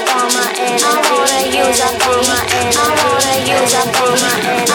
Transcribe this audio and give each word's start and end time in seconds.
up 0.00 0.16
all 0.16 0.30
my 0.30 0.52
energy. 0.56 0.84
I 0.84 0.96
wanna 1.10 1.40
use 1.46 1.80
up 1.80 2.06
all 2.06 2.22
my 2.24 2.40
energy. 2.56 2.78
I 2.78 2.88
wanna 3.04 3.36
use 3.44 3.74
up 3.74 4.00
all 4.00 4.16
my 4.16 4.40
energy. 4.48 4.69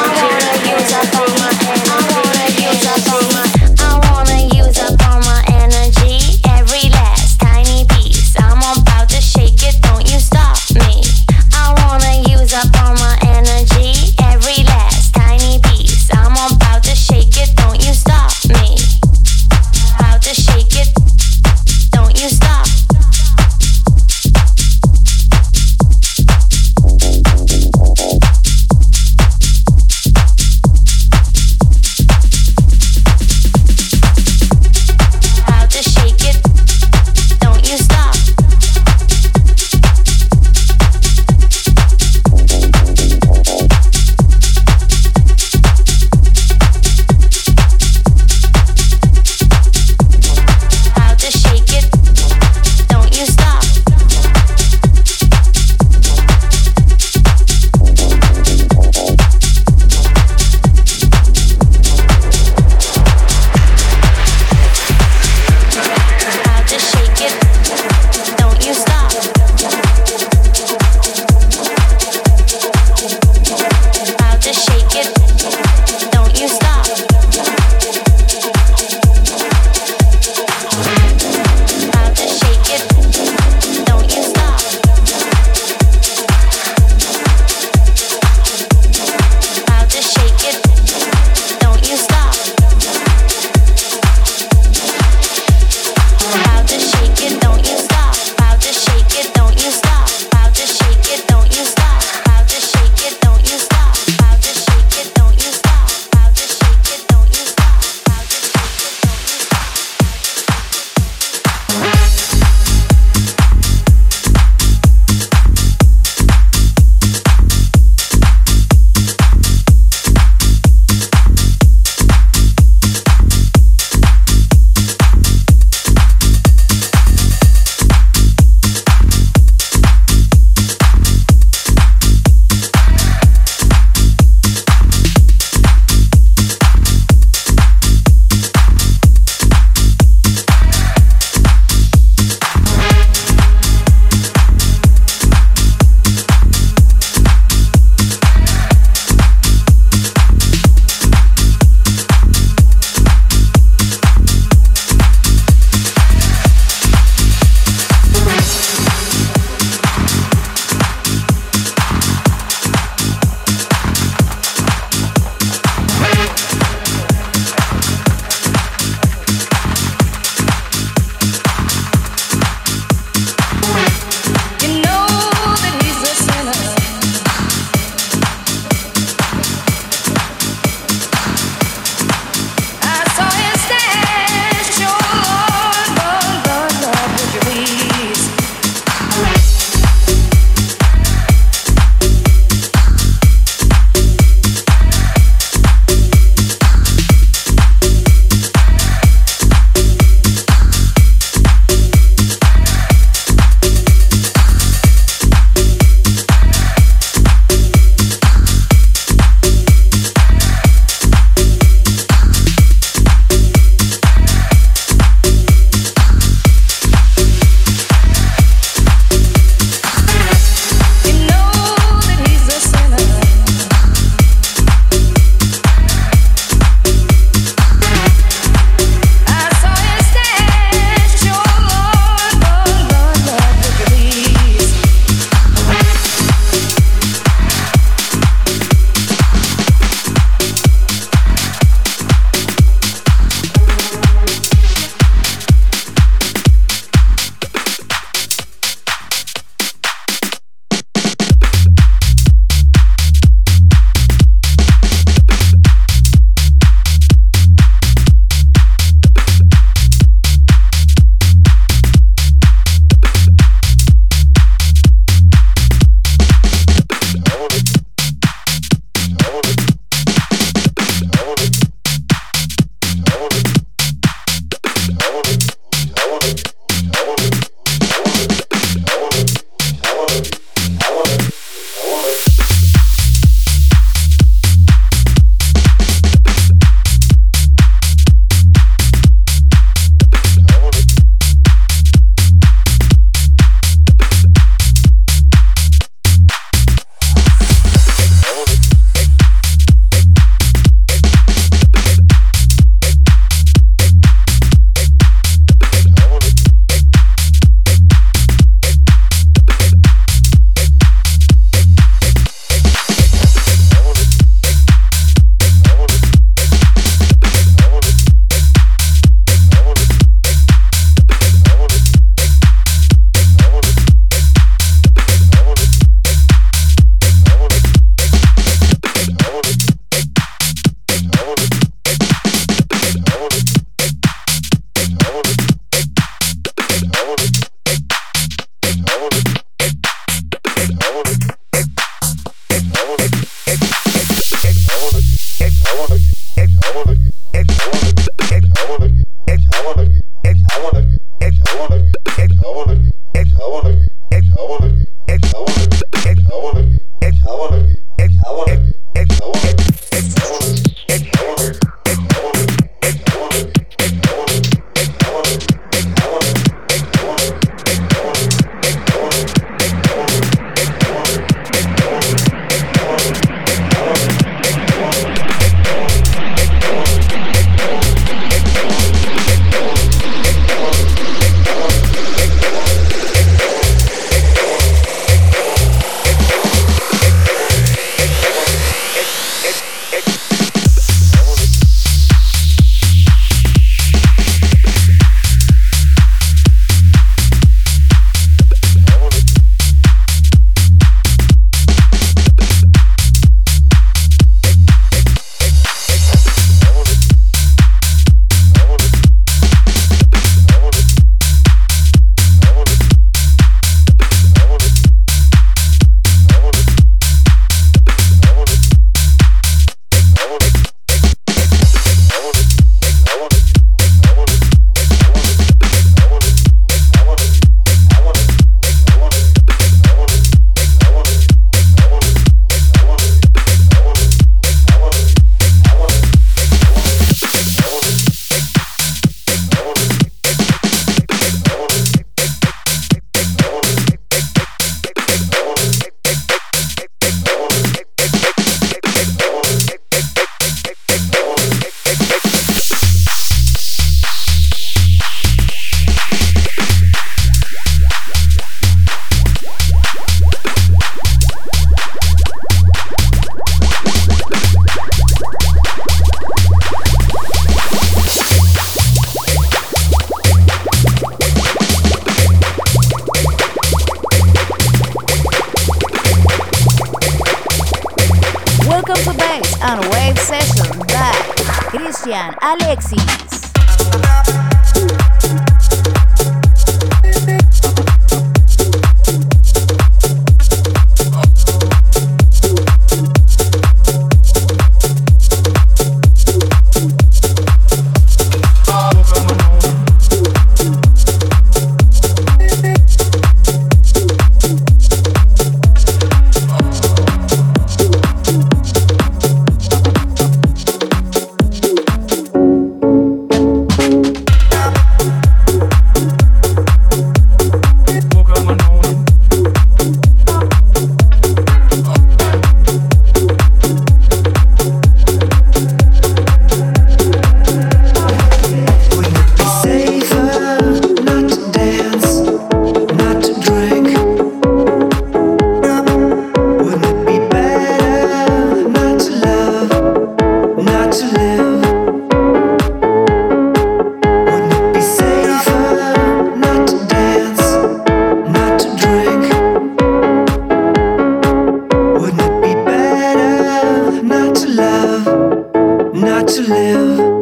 love, 554.65 555.93
not 555.93 556.27
to 556.27 556.41
live. 556.41 557.14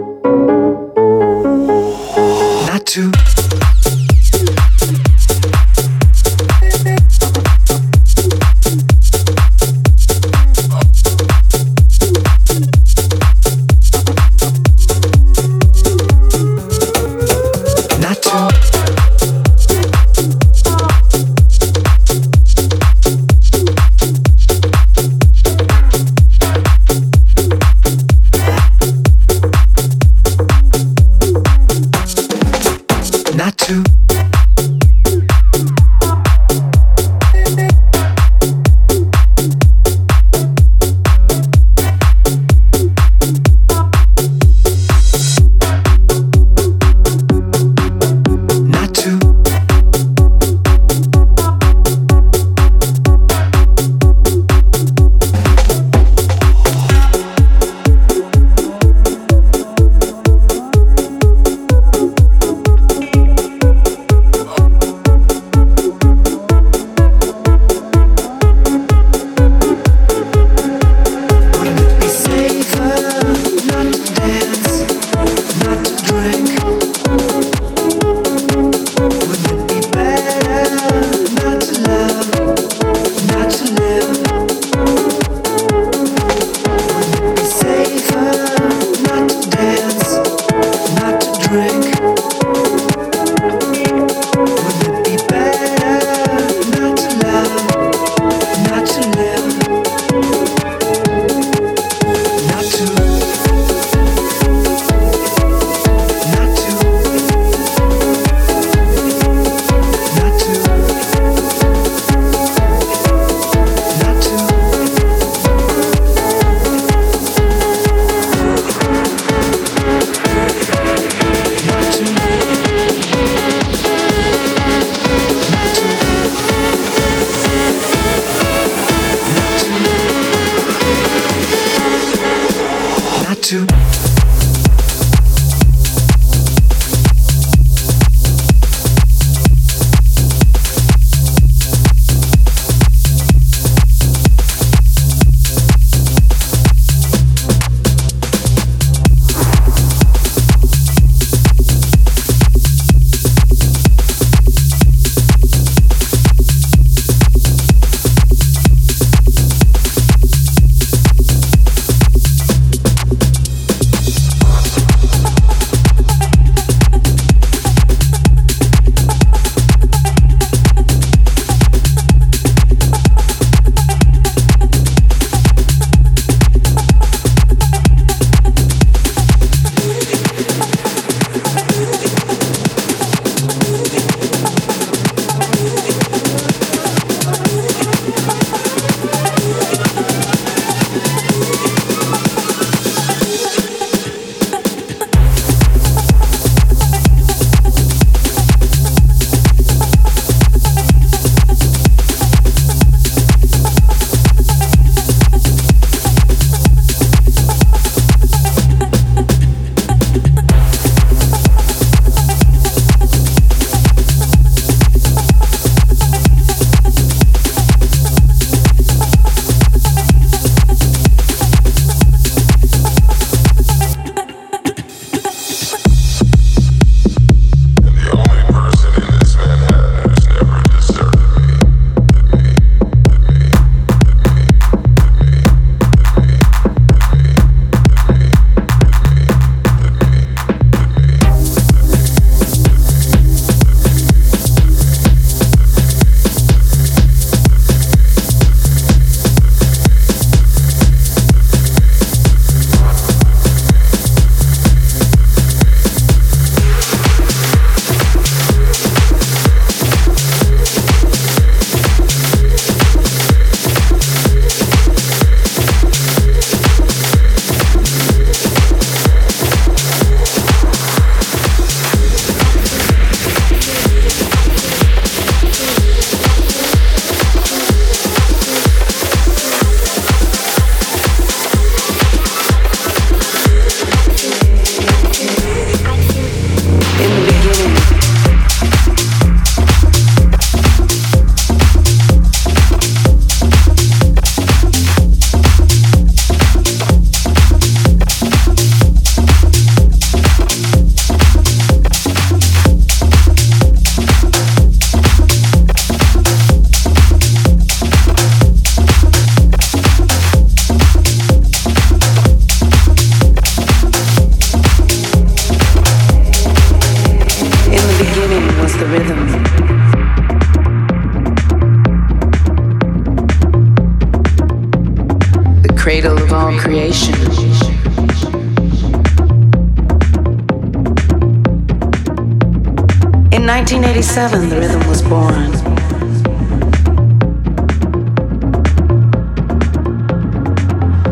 Born. 335.09 335.51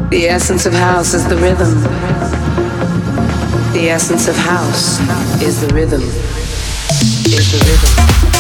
The 0.10 0.28
essence 0.28 0.66
of 0.66 0.74
house 0.74 1.14
is 1.14 1.28
the 1.28 1.38
rhythm. 1.38 1.82
The 3.74 3.90
essence 3.90 4.28
of 4.28 4.36
house 4.36 5.00
is 5.42 5.62
the 5.62 5.74
rhythm. 5.74 6.02
Is 6.02 7.52
the 7.52 7.60
rhythm. 7.66 8.31